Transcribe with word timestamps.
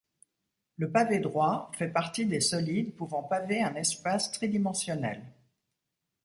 Le 0.77 0.89
pavé 0.91 1.19
droit 1.19 1.69
fait 1.77 1.87
partie 1.89 2.25
des 2.25 2.39
solides 2.41 2.95
pouvant 2.95 3.21
paver 3.21 3.61
un 3.61 3.75
espace 3.75 4.31
tridimensionnel. 4.31 5.21